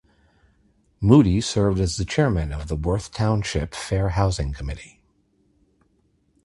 Moody 0.99 1.39
served 1.41 1.79
as 1.79 1.97
the 1.97 2.05
chairman 2.05 2.51
of 2.51 2.67
the 2.67 2.75
Worth 2.75 3.11
Township 3.11 3.75
Fair 3.75 4.09
Housing 4.09 4.51
Committee. 4.51 4.99